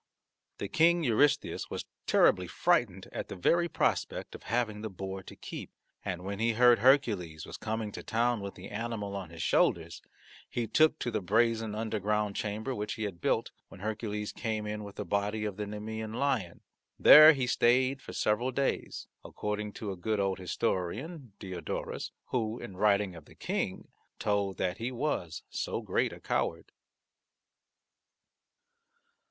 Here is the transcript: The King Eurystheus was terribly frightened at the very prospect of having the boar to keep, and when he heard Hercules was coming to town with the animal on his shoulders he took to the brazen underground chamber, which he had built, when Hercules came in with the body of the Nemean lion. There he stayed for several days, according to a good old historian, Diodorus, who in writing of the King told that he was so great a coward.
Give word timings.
The 0.57 0.67
King 0.67 1.03
Eurystheus 1.03 1.69
was 1.69 1.85
terribly 2.07 2.47
frightened 2.47 3.07
at 3.11 3.27
the 3.27 3.35
very 3.35 3.69
prospect 3.69 4.33
of 4.33 4.41
having 4.41 4.81
the 4.81 4.89
boar 4.89 5.21
to 5.21 5.35
keep, 5.35 5.69
and 6.03 6.23
when 6.23 6.39
he 6.39 6.53
heard 6.53 6.79
Hercules 6.79 7.45
was 7.45 7.55
coming 7.57 7.91
to 7.91 8.01
town 8.01 8.41
with 8.41 8.55
the 8.55 8.69
animal 8.69 9.15
on 9.15 9.29
his 9.29 9.43
shoulders 9.43 10.01
he 10.49 10.65
took 10.65 10.97
to 10.97 11.11
the 11.11 11.21
brazen 11.21 11.75
underground 11.75 12.35
chamber, 12.35 12.73
which 12.73 12.95
he 12.95 13.03
had 13.03 13.21
built, 13.21 13.51
when 13.67 13.81
Hercules 13.81 14.31
came 14.31 14.65
in 14.65 14.83
with 14.83 14.95
the 14.95 15.05
body 15.05 15.45
of 15.45 15.57
the 15.57 15.67
Nemean 15.67 16.13
lion. 16.15 16.61
There 16.97 17.33
he 17.33 17.45
stayed 17.45 18.01
for 18.01 18.11
several 18.13 18.49
days, 18.51 19.05
according 19.23 19.73
to 19.73 19.91
a 19.91 19.95
good 19.95 20.19
old 20.19 20.39
historian, 20.39 21.33
Diodorus, 21.37 22.11
who 22.29 22.57
in 22.57 22.75
writing 22.75 23.13
of 23.15 23.25
the 23.25 23.35
King 23.35 23.87
told 24.17 24.57
that 24.57 24.79
he 24.79 24.91
was 24.91 25.43
so 25.51 25.79
great 25.79 26.11
a 26.11 26.19
coward. 26.19 26.71